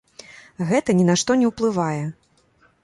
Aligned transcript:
Гэта 0.71 0.95
ні 1.01 1.05
на 1.11 1.15
што 1.23 1.31
не 1.43 1.47
ўплывае. 1.53 2.03